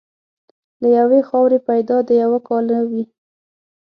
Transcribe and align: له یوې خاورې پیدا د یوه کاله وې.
له 0.81 0.87
یوې 0.97 1.19
خاورې 1.29 1.59
پیدا 1.69 1.97
د 2.07 2.09
یوه 2.23 2.39
کاله 2.47 2.77
وې. 2.89 3.03